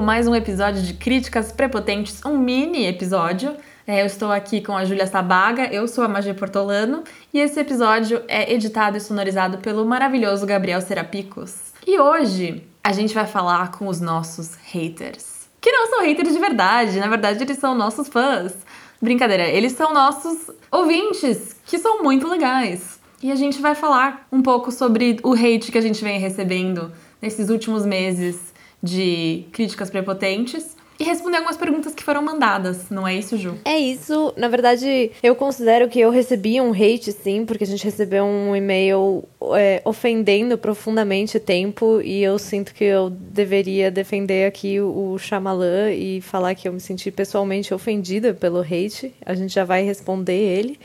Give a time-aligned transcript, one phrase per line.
[0.00, 3.54] Mais um episódio de Críticas Prepotentes, um mini episódio.
[3.86, 7.02] É, eu estou aqui com a Júlia Sabaga, eu sou a Magia Portolano
[7.34, 11.72] e esse episódio é editado e sonorizado pelo maravilhoso Gabriel Serapicos.
[11.86, 15.48] E hoje a gente vai falar com os nossos haters.
[15.60, 18.54] Que não são haters de verdade, na verdade eles são nossos fãs.
[19.00, 22.98] Brincadeira, eles são nossos ouvintes, que são muito legais.
[23.22, 26.90] E a gente vai falar um pouco sobre o hate que a gente vem recebendo
[27.20, 28.51] nesses últimos meses
[28.82, 33.58] de críticas prepotentes e responder algumas perguntas que foram mandadas, não é isso, Ju?
[33.64, 34.32] É isso.
[34.36, 38.54] Na verdade, eu considero que eu recebi um hate, sim, porque a gente recebeu um
[38.54, 39.24] e-mail
[39.56, 45.92] é, ofendendo profundamente o tempo e eu sinto que eu deveria defender aqui o, Shyamalan
[45.92, 49.12] e falar que eu me senti pessoalmente ofendida pelo hate.
[49.26, 50.78] A gente já vai responder ele.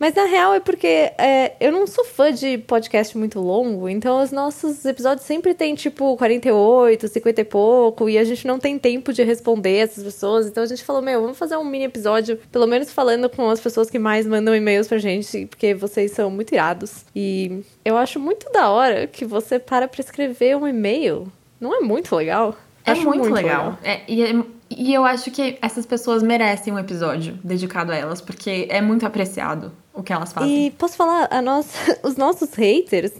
[0.00, 4.22] Mas na real é porque é, eu não sou fã de podcast muito longo, então
[4.22, 8.78] os nossos episódios sempre tem tipo 48, 50 e pouco, e a gente não tem
[8.78, 10.46] tempo de responder essas pessoas.
[10.46, 13.60] Então a gente falou, meu, vamos fazer um mini episódio, pelo menos falando com as
[13.60, 17.04] pessoas que mais mandam e-mails pra gente, porque vocês são muito irados.
[17.14, 21.30] E eu acho muito da hora que você para pra escrever um e-mail.
[21.60, 22.56] Não é muito legal?
[22.98, 23.78] É muito, muito legal.
[23.82, 28.20] É, e, é- e eu acho que essas pessoas merecem um episódio dedicado a elas,
[28.20, 30.66] porque é muito apreciado o que elas fazem.
[30.66, 33.12] E posso falar, a nossa, os nossos haters,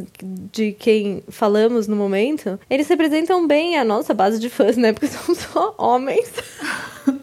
[0.52, 4.92] de quem falamos no momento, eles representam bem a nossa base de fãs, né?
[4.92, 6.32] Porque são só homens.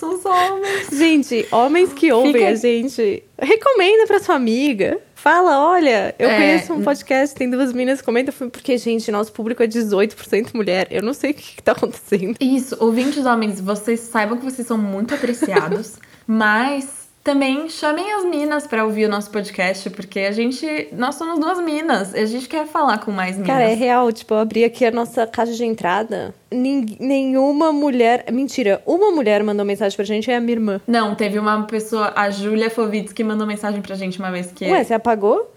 [0.00, 0.88] São só homens.
[0.90, 4.98] Gente, homens que ouvem Fica- a gente, recomenda pra sua amiga.
[5.14, 6.34] Fala, olha, eu É.
[6.36, 10.88] conheço um podcast, tem duas meninas, comenta, porque, gente, nosso público é 18% mulher.
[10.90, 12.36] Eu não sei o que, que tá acontecendo.
[12.40, 18.66] Isso, ouvintes homens, vocês saibam que vocês são muito apreciados, mas também chamem as minas
[18.66, 22.48] pra ouvir o nosso podcast, porque a gente, nós somos duas minas, e a gente
[22.48, 23.46] quer falar com mais minas.
[23.46, 26.34] Cara, é real, tipo, eu abri aqui a nossa caixa de entrada.
[26.50, 28.24] nenhuma mulher.
[28.32, 30.80] Mentira, uma mulher mandou mensagem pra gente, é a minha irmã.
[30.86, 34.64] Não, teve uma pessoa, a Júlia Fovitz, que mandou mensagem pra gente uma vez que
[34.64, 35.50] Ué, você apagou?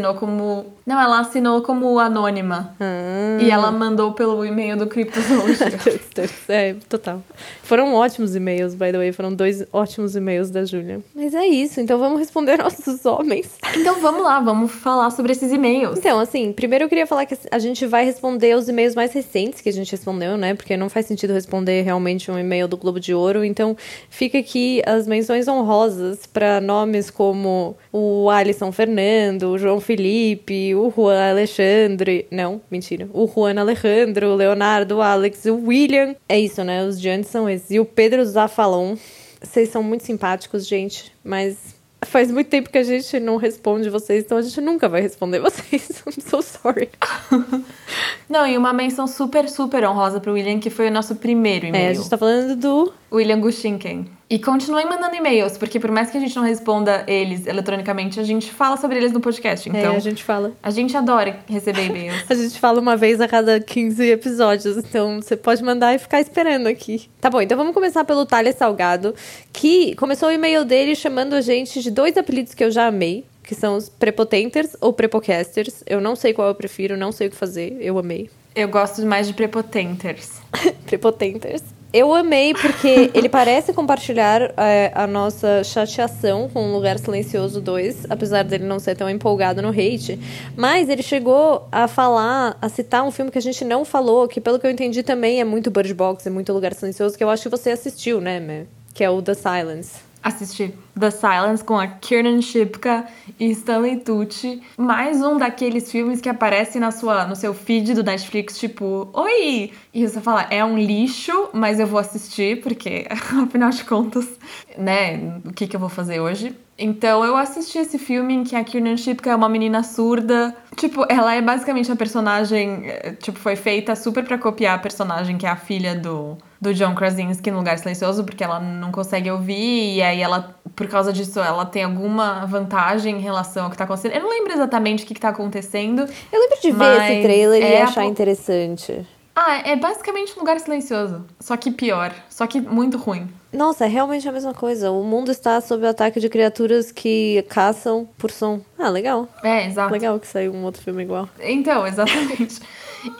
[0.00, 0.66] Assinou como.
[0.86, 2.74] Não, ela assinou como anônima.
[2.80, 3.38] Ah.
[3.40, 6.00] E ela mandou pelo e-mail do Cryptozoology.
[6.48, 7.22] é, total.
[7.62, 9.12] Foram ótimos e-mails, by the way.
[9.12, 11.00] Foram dois ótimos e-mails da Júlia.
[11.14, 13.50] Mas é isso, então vamos responder nossos homens.
[13.76, 15.98] então vamos lá, vamos falar sobre esses e-mails.
[15.98, 19.60] Então, assim, primeiro eu queria falar que a gente vai responder os e-mails mais recentes
[19.60, 20.54] que a gente respondeu, né?
[20.54, 23.44] Porque não faz sentido responder realmente um e-mail do Globo de Ouro.
[23.44, 23.76] Então,
[24.08, 30.92] fica aqui as menções honrosas para nomes como o Alisson Fernando, o João Felipe, o
[30.94, 32.24] Juan Alexandre.
[32.30, 33.08] Não, mentira.
[33.12, 36.14] O Juan Alejandro, o Leonardo, o Alex, o William.
[36.28, 36.84] É isso, né?
[36.84, 37.72] Os de antes são esses.
[37.72, 38.94] E o Pedro Zafalon.
[39.42, 44.24] Vocês são muito simpáticos, gente, mas Faz muito tempo que a gente não responde vocês,
[44.24, 46.02] então a gente nunca vai responder vocês.
[46.06, 46.88] I'm so sorry.
[48.26, 51.84] Não, e uma menção super, super honrosa pro William, que foi o nosso primeiro e-mail.
[51.84, 52.92] É, a gente tá falando do.
[53.12, 54.06] William Gushinken.
[54.30, 58.22] E continuem mandando e-mails, porque por mais que a gente não responda eles eletronicamente, a
[58.22, 59.68] gente fala sobre eles no podcast.
[59.68, 60.52] Então, é, a gente fala.
[60.62, 62.24] a gente adora receber e-mails.
[62.30, 66.20] A gente fala uma vez a cada 15 episódios, então você pode mandar e ficar
[66.20, 67.10] esperando aqui.
[67.20, 69.16] Tá bom, então vamos começar pelo Thales Salgado,
[69.52, 73.24] que começou o e-mail dele chamando a gente de dois apelidos que eu já amei,
[73.42, 75.82] que são os prepotenters ou prepocasters.
[75.84, 78.30] Eu não sei qual eu prefiro, não sei o que fazer, eu amei.
[78.54, 80.40] Eu gosto mais de prepotenters.
[80.86, 81.79] Prepotenters.
[81.92, 88.06] Eu amei porque ele parece compartilhar é, a nossa chateação com o Lugar Silencioso 2,
[88.08, 90.18] apesar dele não ser tão empolgado no hate.
[90.56, 94.40] Mas ele chegou a falar, a citar um filme que a gente não falou, que
[94.40, 97.30] pelo que eu entendi também é muito Bird Box, é muito Lugar Silencioso, que eu
[97.30, 98.66] acho que você assistiu, né, Mé?
[98.94, 100.09] Que é o The Silence.
[100.22, 103.06] Assisti The Silence com a Kiernan Shipka
[103.38, 104.62] e Stanley Tucci.
[104.76, 109.72] Mais um daqueles filmes que aparece na sua, no seu feed do Netflix, tipo, oi!
[109.94, 114.28] E você fala, é um lixo, mas eu vou assistir, porque, afinal de contas,
[114.76, 116.54] né, o que, que eu vou fazer hoje?
[116.82, 120.56] Então eu assisti esse filme em que a Kiernan Shipka é uma menina surda.
[120.76, 122.82] Tipo, ela é basicamente a personagem.
[122.86, 126.72] eh, Tipo, foi feita super pra copiar a personagem que é a filha do, do
[126.72, 131.12] John Krasinski no Lugar Silencioso, porque ela não consegue ouvir, e aí ela, por causa
[131.12, 134.14] disso, ela tem alguma vantagem em relação ao que tá acontecendo.
[134.14, 136.00] Eu não lembro exatamente o que, que tá acontecendo.
[136.32, 139.06] Eu lembro de ver esse trailer e é a achar po- interessante.
[139.36, 141.24] Ah, é basicamente um lugar silencioso.
[141.38, 142.12] Só que pior.
[142.28, 143.28] Só que muito ruim.
[143.52, 144.90] Nossa, é realmente a mesma coisa.
[144.90, 148.60] O mundo está sob o ataque de criaturas que caçam por som.
[148.78, 149.28] Ah, legal.
[149.42, 149.92] É, exato.
[149.92, 151.28] Legal que saiu um outro filme igual.
[151.40, 152.60] Então, exatamente.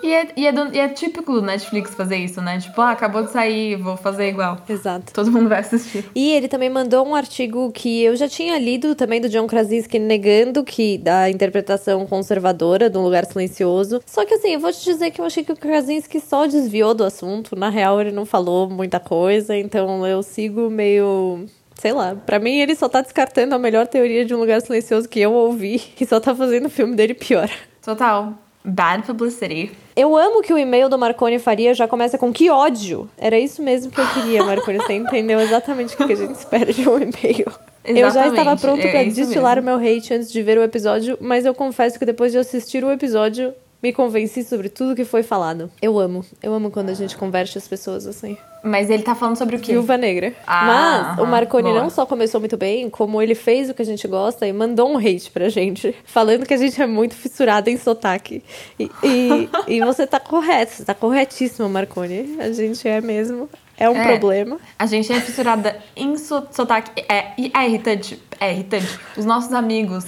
[0.03, 2.59] E é, e, é do- e é típico do Netflix fazer isso, né?
[2.59, 4.59] Tipo, ah, acabou de sair, vou fazer igual.
[4.69, 5.13] Exato.
[5.13, 6.05] Todo mundo vai assistir.
[6.15, 9.99] E ele também mandou um artigo que eu já tinha lido também do John Krasinski
[9.99, 14.01] negando que da interpretação conservadora do Lugar Silencioso.
[14.07, 16.95] Só que assim, eu vou te dizer que eu achei que o Krasinski só desviou
[16.95, 17.57] do assunto.
[17.57, 22.59] Na real, ele não falou muita coisa, então eu sigo meio Sei lá, pra mim
[22.61, 26.05] ele só tá descartando a melhor teoria de um lugar silencioso que eu ouvi e
[26.05, 27.49] só tá fazendo o filme dele pior.
[27.83, 28.35] Total.
[28.65, 29.73] Bad publicity.
[29.97, 33.09] Eu amo que o e-mail do Marconi Faria já começa com que ódio.
[33.17, 34.79] Era isso mesmo que eu queria, Marconi.
[34.79, 37.51] Você entendeu exatamente o que a gente espera de um e-mail.
[37.85, 40.59] Eu já estava Exatamente, pronto é pra isso destilar o meu hate antes de ver
[40.59, 44.95] o episódio, mas eu confesso que depois de assistir o episódio, me convenci sobre tudo
[44.95, 45.71] que foi falado.
[45.81, 46.25] Eu amo.
[46.43, 48.37] Eu amo quando a gente converte as pessoas assim.
[48.63, 49.73] Mas ele tá falando sobre o quê?
[49.73, 50.35] Viúva Negra.
[50.47, 51.81] Ah, Mas o Marconi boa.
[51.83, 54.91] não só começou muito bem, como ele fez o que a gente gosta e mandou
[54.91, 58.43] um hate pra gente, falando que a gente é muito fissurada em sotaque.
[58.79, 62.37] E, e, e você tá correto, você tá corretíssimo, Marconi.
[62.39, 63.49] A gente é mesmo.
[63.79, 64.05] É um É.
[64.19, 64.59] problema.
[64.79, 67.03] A gente é fissurada em so sotaque.
[67.09, 68.23] É, é irritante.
[68.39, 68.99] É irritante.
[69.17, 70.05] Os nossos amigos,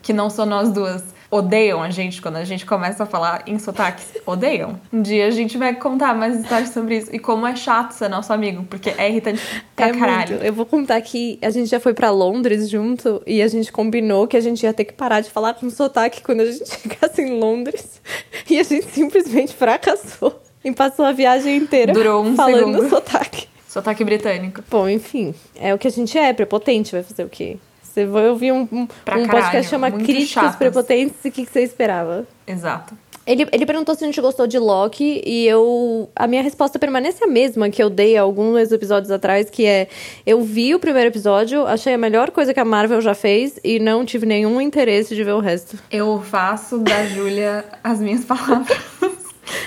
[0.00, 3.58] que não são nós duas, odeiam a gente quando a gente começa a falar em
[3.58, 4.06] sotaques.
[4.24, 4.78] Odeiam.
[4.92, 7.14] Um dia a gente vai contar mais histórias sobre isso.
[7.14, 9.42] E como é chato ser nosso amigo, porque é irritante
[9.74, 10.30] pra é caralho.
[10.32, 10.44] muito.
[10.44, 14.26] Eu vou contar que a gente já foi pra Londres junto e a gente combinou
[14.26, 17.22] que a gente ia ter que parar de falar com sotaque quando a gente chegasse
[17.22, 18.00] em Londres.
[18.48, 20.40] E a gente simplesmente fracassou.
[20.64, 22.88] E passou a viagem inteira Durou um falando segundo.
[22.90, 23.46] sotaque.
[23.68, 24.62] Sotaque britânico.
[24.70, 27.56] Bom, enfim, é o que a gente é, prepotente, vai fazer o quê?
[27.96, 30.56] Você vai ouvir um, um, um caralho, podcast que chama Críticas chatas.
[30.56, 32.26] Prepotentes e o que, que você esperava?
[32.46, 32.94] Exato.
[33.26, 36.06] Ele, ele perguntou se a gente gostou de Loki e eu.
[36.14, 39.88] A minha resposta permanece a mesma que eu dei alguns episódios atrás, que é
[40.26, 43.78] eu vi o primeiro episódio, achei a melhor coisa que a Marvel já fez e
[43.78, 45.78] não tive nenhum interesse de ver o resto.
[45.90, 48.76] Eu faço da Júlia as minhas palavras.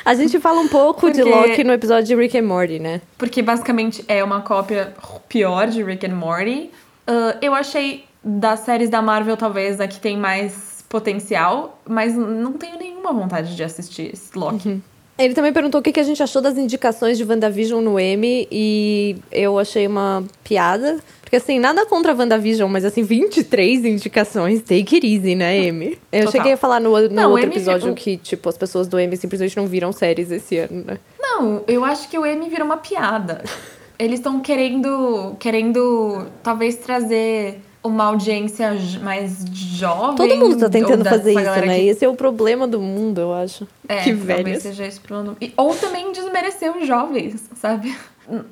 [0.06, 3.02] A gente fala um pouco de Porque- Loki no episódio de Rick and Morty, né?
[3.18, 4.94] Porque basicamente é uma cópia
[5.28, 6.70] pior de Rick and Morty.
[7.08, 12.54] Ah, eu achei das séries da Marvel, talvez, a que tem mais potencial, mas não
[12.54, 14.82] tenho nenhuma vontade de assistir esse Loki.
[15.20, 18.48] Ele também perguntou o que que a gente achou das indicações de WandaVision no M
[18.50, 20.98] e eu achei uma piada.
[21.22, 25.98] Porque assim, nada contra a WandaVision, mas assim, 23 indicações, take it easy, né, M?
[26.10, 26.32] Eu Total.
[26.32, 29.16] cheguei a falar no, no Não, outro M episódio que, tipo, as pessoas do M
[29.18, 30.98] simplesmente não viram séries esse ano, né?
[31.22, 33.44] Não, eu acho que o M virou uma piada.
[34.00, 40.16] Eles estão querendo, querendo talvez trazer uma audiência mais jovem.
[40.16, 41.76] Todo mundo tá tentando dessa fazer isso, né?
[41.80, 43.68] que- esse é o problema do mundo, eu acho.
[43.88, 45.36] É, que talvez seja esse problema.
[45.42, 47.96] E- Ou também desmerecer os jovens, sabe?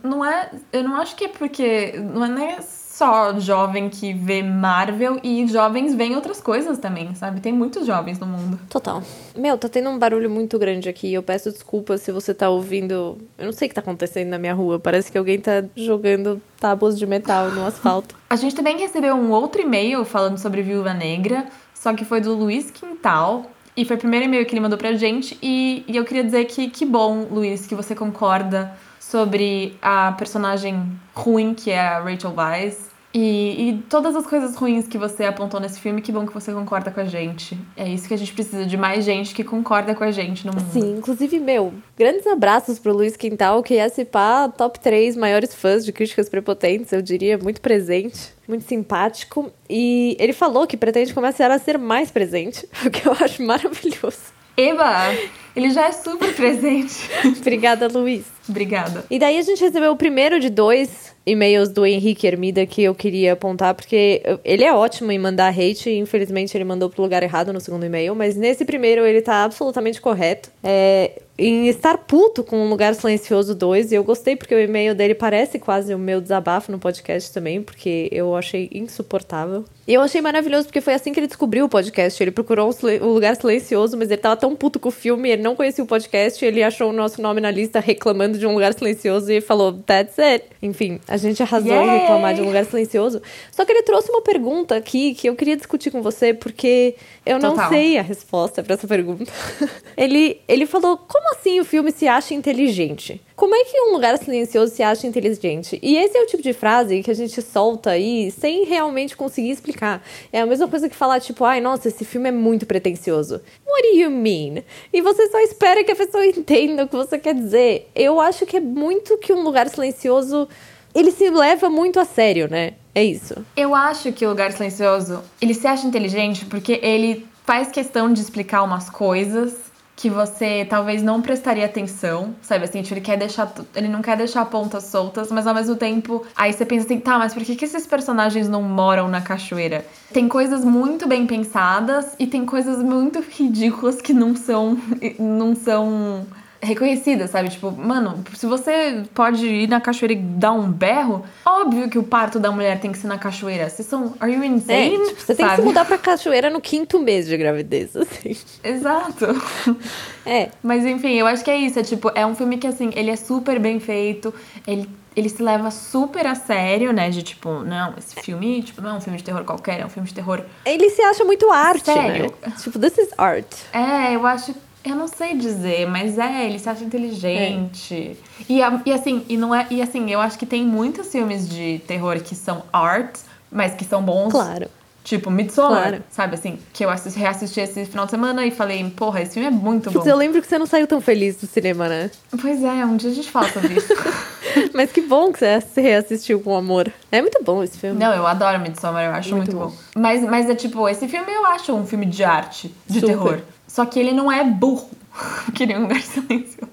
[0.03, 0.49] Não é.
[0.73, 1.93] Eu não acho que é porque.
[2.13, 2.55] Não é nem
[2.97, 7.39] só jovem que vê Marvel e jovens veem outras coisas também, sabe?
[7.39, 8.59] Tem muitos jovens no mundo.
[8.67, 9.03] Total.
[9.35, 11.13] Meu, tá tendo um barulho muito grande aqui.
[11.13, 13.19] Eu peço desculpas se você tá ouvindo.
[13.37, 14.79] Eu não sei o que tá acontecendo na minha rua.
[14.79, 18.15] Parece que alguém tá jogando tábuas de metal no asfalto.
[18.27, 21.45] A gente também recebeu um outro e-mail falando sobre Viúva Negra,
[21.75, 23.45] só que foi do Luiz Quintal.
[23.75, 25.37] E foi o primeiro e-mail que ele mandou pra gente.
[25.39, 30.99] E, e eu queria dizer que que bom, Luiz, que você concorda sobre a personagem
[31.13, 32.86] ruim que é a Rachel Weisz.
[33.13, 36.51] E, e todas as coisas ruins que você apontou nesse filme, que bom que você
[36.51, 37.57] concorda com a gente.
[37.75, 40.53] É isso que a gente precisa de mais gente que concorda com a gente no
[40.53, 40.71] mundo.
[40.71, 45.85] Sim, inclusive, meu, grandes abraços pro Luiz Quintal, que é, pá, top 3 maiores fãs
[45.85, 49.51] de críticas prepotentes, eu diria, muito presente, muito simpático.
[49.69, 54.37] E ele falou que pretende começar a ser mais presente, o que eu acho maravilhoso.
[54.55, 55.13] Eba!
[55.55, 57.09] Ele já é super presente.
[57.39, 58.36] Obrigada, Luiz.
[58.49, 59.05] Obrigada.
[59.09, 62.95] E daí a gente recebeu o primeiro de dois e-mails do Henrique Hermida que eu
[62.95, 67.51] queria apontar, porque ele é ótimo em mandar hate, infelizmente ele mandou pro lugar errado
[67.51, 70.49] no segundo e-mail, mas nesse primeiro ele tá absolutamente correto.
[70.63, 74.95] É, em estar puto com o Lugar Silencioso 2, e eu gostei porque o e-mail
[74.95, 79.63] dele parece quase o meu desabafo no podcast também, porque eu achei insuportável.
[79.87, 82.21] E eu achei maravilhoso porque foi assim que ele descobriu o podcast.
[82.21, 82.69] Ele procurou
[83.01, 85.87] o Lugar Silencioso, mas ele tava tão puto com o filme, ele não conhecia o
[85.87, 89.73] podcast, ele achou o nosso nome na lista reclamando de um lugar silencioso e falou,
[89.73, 90.45] that's it.
[90.61, 91.99] Enfim, a gente arrasou em Yay!
[91.99, 93.21] reclamar de um lugar silencioso.
[93.51, 97.39] Só que ele trouxe uma pergunta aqui que eu queria discutir com você, porque eu
[97.39, 97.69] não Total.
[97.69, 99.31] sei a resposta pra essa pergunta.
[99.95, 103.21] ele, ele falou, como assim o filme se acha inteligente?
[103.37, 105.77] Como é que um lugar silencioso se acha inteligente?
[105.83, 109.51] E esse é o tipo de frase que a gente solta aí sem realmente conseguir
[109.51, 110.03] explicar.
[110.33, 113.39] É a mesma coisa que falar, tipo, ai, nossa, esse filme é muito pretencioso.
[113.63, 114.63] What do you mean?
[114.91, 117.87] E você só espera que a pessoa entenda o que você quer dizer.
[117.93, 120.49] Eu acho que é muito que um lugar silencioso.
[120.95, 122.73] Ele se leva muito a sério, né?
[122.95, 123.35] É isso.
[123.55, 128.19] Eu acho que o Lugar Silencioso, ele se acha inteligente porque ele faz questão de
[128.19, 129.66] explicar umas coisas
[129.97, 132.65] que você talvez não prestaria atenção, sabe?
[132.65, 133.51] Assim, tipo, ele quer deixar.
[133.75, 136.23] Ele não quer deixar pontas soltas, mas ao mesmo tempo.
[136.35, 139.83] Aí você pensa assim, tá, mas por que, que esses personagens não moram na cachoeira?
[140.13, 144.77] Tem coisas muito bem pensadas e tem coisas muito ridículas que não são.
[145.17, 146.27] não são
[146.61, 147.49] reconhecida, sabe?
[147.49, 152.03] Tipo, mano, se você pode ir na cachoeira e dar um berro, óbvio que o
[152.03, 153.69] parto da mulher tem que ser na cachoeira.
[153.69, 154.13] Vocês são.
[154.19, 154.95] Are you insane?
[154.95, 158.35] É, tipo, você tem que se mudar pra cachoeira no quinto mês de gravidez, assim.
[158.63, 159.25] Exato.
[160.25, 160.49] É.
[160.61, 161.79] Mas enfim, eu acho que é isso.
[161.79, 164.33] É tipo, é um filme que assim, ele é super bem feito,
[164.67, 164.89] ele.
[165.15, 167.09] Ele se leva super a sério, né?
[167.09, 169.89] De tipo, não, esse filme, tipo, não é um filme de terror qualquer, é um
[169.89, 170.41] filme de terror.
[170.63, 172.31] Ele se acha muito arte, Sério.
[172.45, 172.53] né?
[172.61, 173.47] Tipo, this is art.
[173.73, 174.53] É, eu acho
[174.89, 178.17] eu não sei dizer, mas é, ele se acha inteligente.
[178.39, 178.43] É.
[178.49, 179.67] E, e assim, e não é.
[179.69, 183.17] E assim, eu acho que tem muitos filmes de terror que são art,
[183.51, 184.31] mas que são bons.
[184.31, 184.69] Claro.
[185.07, 186.03] Tipo, Midsommar, claro.
[186.09, 186.59] sabe assim?
[186.73, 189.89] Que eu assisti, reassisti esse final de semana e falei, porra, esse filme é muito
[189.89, 190.03] bom.
[190.05, 192.11] Eu lembro que você não saiu tão feliz do cinema, né?
[192.41, 193.93] Pois é, um dia a gente fala sobre isso.
[194.75, 196.91] Mas que bom que você reassistiu com amor.
[197.09, 197.97] É muito bom esse filme.
[197.97, 199.73] Não, eu adoro Midsommar, eu acho muito, muito bom.
[199.73, 200.01] bom.
[200.01, 203.07] Mas, mas é tipo, esse filme eu acho um filme de arte, de Super.
[203.07, 203.39] terror.
[203.77, 204.89] Só que ele não é burro.
[205.53, 206.67] Queria um lugar de silêncio.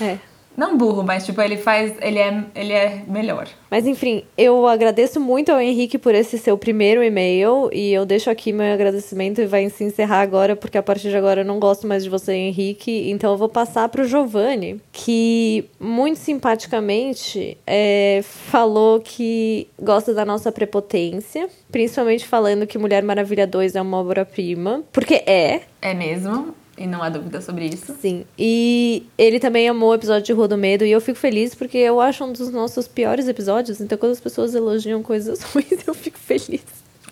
[0.00, 0.18] É.
[0.60, 1.94] Não burro, mas tipo, ele faz.
[2.02, 3.48] Ele é, ele é melhor.
[3.70, 7.70] Mas enfim, eu agradeço muito ao Henrique por esse seu primeiro e-mail.
[7.72, 11.16] E eu deixo aqui meu agradecimento e vai se encerrar agora, porque a partir de
[11.16, 13.10] agora eu não gosto mais de você, Henrique.
[13.10, 20.52] Então eu vou passar pro Giovanni, que muito simpaticamente é, falou que gosta da nossa
[20.52, 21.48] prepotência.
[21.72, 24.82] Principalmente falando que Mulher Maravilha 2 é uma obra-prima.
[24.92, 25.62] Porque é.
[25.80, 26.54] É mesmo.
[26.80, 27.94] E não há dúvida sobre isso.
[28.00, 28.24] Sim.
[28.38, 30.82] E ele também amou o episódio de Rua do Medo.
[30.82, 33.82] E eu fico feliz porque eu acho um dos nossos piores episódios.
[33.82, 36.62] Então, quando as pessoas elogiam coisas ruins, eu fico feliz.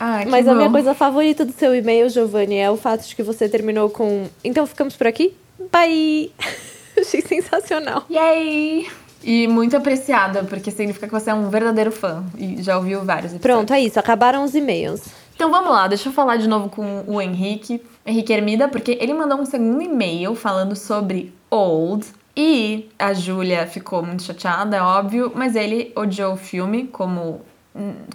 [0.01, 0.53] Ah, Mas bom.
[0.53, 3.91] a minha coisa favorita do seu e-mail, Giovanni, é o fato de que você terminou
[3.91, 4.29] com.
[4.43, 5.35] Então ficamos por aqui?
[5.71, 6.33] Bye!
[6.99, 8.07] Achei sensacional.
[8.11, 8.87] Yay!
[9.23, 12.25] E muito apreciada, porque significa que você é um verdadeiro fã.
[12.39, 13.43] E já ouviu vários episódios.
[13.43, 14.01] Pronto, é isso.
[14.01, 15.03] Acabaram os e-mails.
[15.39, 17.81] Então vamos lá, deixa eu falar de novo com o Henrique.
[18.05, 22.09] Henrique Hermida, porque ele mandou um segundo e-mail falando sobre Old.
[22.37, 27.41] E a Júlia ficou muito chateada, é óbvio, mas ele odiou o filme como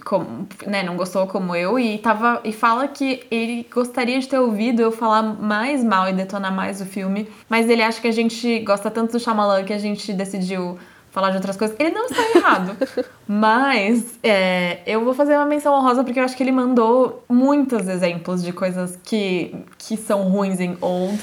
[0.04, 4.38] como, né, não gostou como eu e tava e fala que ele gostaria de ter
[4.38, 8.12] ouvido eu falar mais mal e detonar mais o filme, mas ele acha que a
[8.12, 10.78] gente gosta tanto do Shyamalan que a gente decidiu
[11.14, 11.76] falar de outras coisas.
[11.78, 12.76] Ele não está errado.
[13.26, 17.86] Mas é, eu vou fazer uma menção honrosa porque eu acho que ele mandou muitos
[17.86, 21.18] exemplos de coisas que, que são ruins em Old.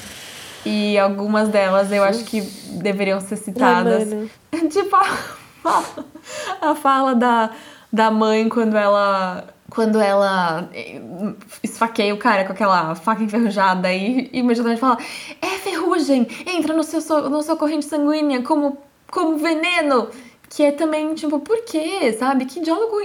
[0.64, 2.40] E algumas delas eu acho que
[2.80, 4.08] deveriam ser citadas.
[4.50, 5.04] Ai, tipo, a
[5.62, 6.06] fala,
[6.62, 7.50] a fala da,
[7.92, 11.00] da mãe quando ela quando ela eh,
[11.62, 14.98] esfaqueia o cara com aquela faca enferrujada e imediatamente fala:
[15.40, 18.78] É ferrugem, entra no seu, no seu corrente sanguínea como
[19.12, 20.08] como veneno.
[20.48, 22.12] Que é também, tipo, por quê?
[22.18, 22.46] Sabe?
[22.46, 22.96] Que diálogo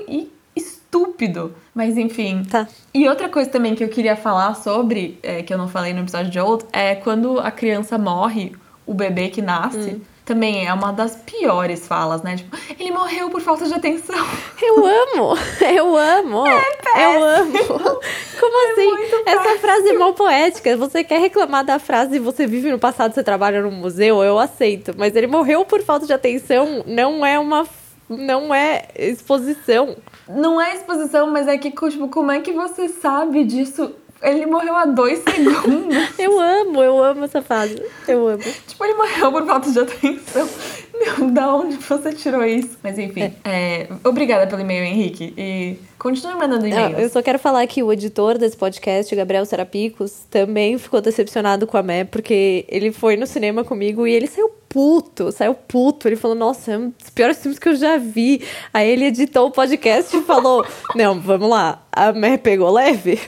[0.55, 1.53] estúpido.
[1.75, 2.43] Mas enfim.
[2.43, 2.67] Tá.
[2.93, 5.99] E outra coisa também que eu queria falar sobre, é, que eu não falei no
[5.99, 8.53] episódio de Old, é quando a criança morre,
[8.85, 9.91] o bebê que nasce.
[9.91, 12.35] Hum também é uma das piores falas, né?
[12.35, 14.17] Tipo, ele morreu por falta de atenção.
[14.61, 15.37] Eu amo!
[15.61, 16.45] Eu amo!
[16.45, 17.57] É eu amo!
[18.37, 19.21] Como é assim?
[19.25, 20.75] Essa frase é mal poética.
[20.75, 24.93] Você quer reclamar da frase você vive no passado, você trabalha no museu, eu aceito.
[24.97, 27.65] Mas ele morreu por falta de atenção não é uma.
[28.09, 29.95] Não é exposição.
[30.27, 34.75] Não é exposição, mas é que, tipo, como é que você sabe disso ele morreu
[34.75, 36.19] há dois segundos.
[36.19, 37.81] eu amo, eu amo essa fase.
[38.07, 38.43] Eu amo.
[38.67, 40.49] tipo, ele morreu por falta de atenção.
[41.33, 42.77] Da onde você tirou isso?
[42.83, 43.33] Mas enfim, é.
[43.43, 45.33] É, obrigada pelo e-mail, Henrique.
[45.37, 46.97] E continue mandando e-mails.
[46.99, 51.77] Eu só quero falar que o editor desse podcast, Gabriel Serapicos, também ficou decepcionado com
[51.77, 56.07] a Mé, porque ele foi no cinema comigo e ele saiu puto, saiu puto.
[56.07, 58.41] Ele falou, nossa, é um dos piores filmes que eu já vi.
[58.73, 63.19] Aí ele editou o podcast e falou, não, vamos lá, a Mé pegou leve?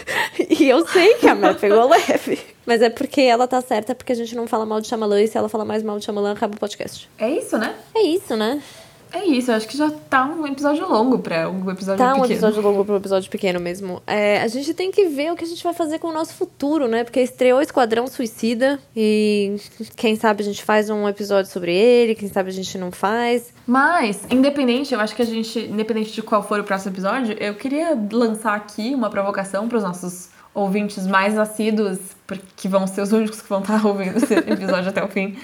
[0.50, 2.38] e eu sei que a Mé pegou leve.
[2.68, 5.26] Mas é porque ela tá certa, porque a gente não fala mal de Shyamalan, e
[5.26, 7.08] se ela fala mais mal de Shyamalan, acaba o podcast.
[7.16, 7.74] É isso, né?
[7.94, 8.62] É isso, né?
[9.10, 12.14] É isso, eu acho que já tá um episódio longo pra um episódio tá pequeno.
[12.14, 14.02] Tá um episódio longo pra um episódio pequeno mesmo.
[14.06, 16.34] É, a gente tem que ver o que a gente vai fazer com o nosso
[16.34, 17.04] futuro, né?
[17.04, 19.56] Porque estreou Esquadrão Suicida e
[19.96, 23.50] quem sabe a gente faz um episódio sobre ele, quem sabe a gente não faz.
[23.66, 27.54] Mas, independente, eu acho que a gente, independente de qual for o próximo episódio, eu
[27.54, 30.28] queria lançar aqui uma provocação pros nossos
[30.58, 31.98] ouvintes mais assíduos,
[32.56, 35.36] que vão ser os únicos que vão estar ouvindo esse episódio até o fim,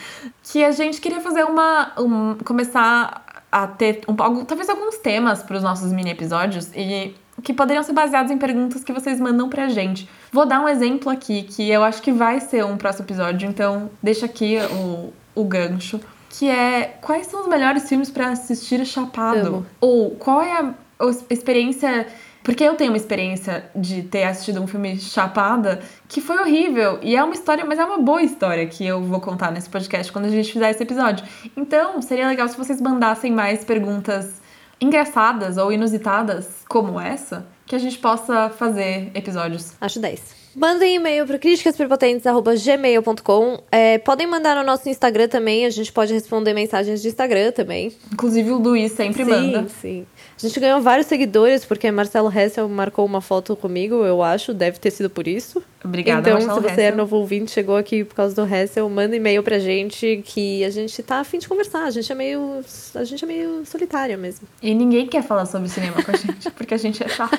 [0.43, 1.93] que a gente queria fazer uma.
[1.99, 7.53] Um, começar a ter um, talvez alguns temas para os nossos mini episódios e que
[7.53, 10.09] poderiam ser baseados em perguntas que vocês mandam pra gente.
[10.33, 13.91] Vou dar um exemplo aqui, que eu acho que vai ser um próximo episódio, então
[14.03, 16.01] deixa aqui o, o gancho.
[16.29, 19.47] Que é quais são os melhores filmes para assistir chapado?
[19.47, 19.67] Amo.
[19.81, 22.07] Ou qual é a a experiência
[22.45, 26.99] porque eu tenho uma experiência de ter assistido um filme chapada que foi horrível.
[27.03, 30.13] E é uma história, mas é uma boa história que eu vou contar nesse podcast
[30.13, 31.27] quando a gente fizer esse episódio.
[31.57, 34.43] Então, seria legal se vocês mandassem mais perguntas
[34.79, 39.73] engraçadas ou inusitadas como essa, que a gente possa fazer episódios.
[39.81, 40.44] Acho 10.
[40.57, 43.59] Mandem e-mail para críticasprepotentes.gmail.com.
[43.73, 47.93] É, podem mandar no nosso Instagram também, a gente pode responder mensagens de Instagram também.
[48.13, 49.63] Inclusive o Luiz sempre sim, manda.
[49.63, 50.07] Sim, sim.
[50.37, 54.79] A gente ganhou vários seguidores, porque Marcelo Hessel marcou uma foto comigo, eu acho, deve
[54.79, 55.63] ter sido por isso.
[55.85, 56.85] Obrigada, Então, Marcelo se você Hessel.
[56.85, 60.71] é novo ouvinte, chegou aqui por causa do Hessel, manda e-mail pra gente que a
[60.71, 61.85] gente tá afim de conversar.
[61.85, 62.61] A gente é meio.
[62.95, 64.47] A gente é meio solitária mesmo.
[64.63, 67.39] E ninguém quer falar sobre cinema com a gente, porque a gente é chato.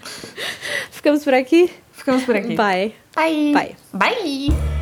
[0.90, 1.70] Ficamos por aqui.
[2.06, 2.54] Ficamos por aqui.
[2.54, 2.94] Bye.
[3.16, 3.52] Bye.
[3.52, 3.76] Bye.
[3.92, 4.75] Bye.